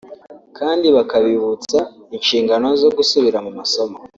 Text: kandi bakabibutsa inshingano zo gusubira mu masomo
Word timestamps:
kandi 0.57 0.87
bakabibutsa 0.95 1.79
inshingano 2.15 2.67
zo 2.81 2.89
gusubira 2.97 3.37
mu 3.45 3.51
masomo 3.57 3.97